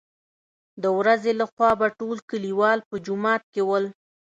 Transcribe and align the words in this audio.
دورځې 0.83 1.31
له 1.39 1.45
خوا 1.51 1.71
به 1.79 1.87
ټول 1.99 2.17
کليوال 2.29 2.79
په 2.89 2.95
جومات 3.05 3.43
کې 3.53 3.61
ول. 3.67 3.85